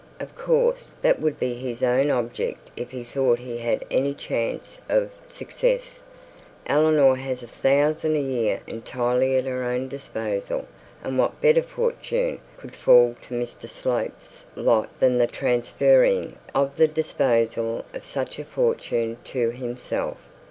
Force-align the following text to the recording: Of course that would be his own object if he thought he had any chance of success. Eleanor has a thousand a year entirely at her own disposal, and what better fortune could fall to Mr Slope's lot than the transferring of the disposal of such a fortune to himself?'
Of 0.19 0.33
course 0.35 0.93
that 1.03 1.21
would 1.21 1.39
be 1.39 1.53
his 1.53 1.83
own 1.83 2.09
object 2.09 2.71
if 2.75 2.89
he 2.89 3.03
thought 3.03 3.37
he 3.37 3.59
had 3.59 3.85
any 3.91 4.15
chance 4.15 4.81
of 4.89 5.11
success. 5.27 6.01
Eleanor 6.65 7.15
has 7.17 7.43
a 7.43 7.47
thousand 7.47 8.15
a 8.15 8.19
year 8.19 8.61
entirely 8.65 9.37
at 9.37 9.43
her 9.45 9.61
own 9.63 9.87
disposal, 9.89 10.65
and 11.03 11.19
what 11.19 11.39
better 11.39 11.61
fortune 11.61 12.39
could 12.57 12.73
fall 12.75 13.15
to 13.21 13.35
Mr 13.39 13.69
Slope's 13.69 14.43
lot 14.55 14.89
than 14.99 15.19
the 15.19 15.27
transferring 15.27 16.35
of 16.55 16.77
the 16.77 16.87
disposal 16.87 17.85
of 17.93 18.03
such 18.03 18.39
a 18.39 18.43
fortune 18.43 19.17
to 19.25 19.51
himself?' 19.51 20.17